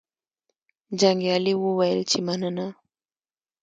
جنګیالي 0.99 1.53
وویل 1.63 1.99
چې 2.09 2.19
مننه. 2.27 2.67